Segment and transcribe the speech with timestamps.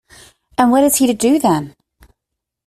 [0.57, 1.75] And what is he to do then?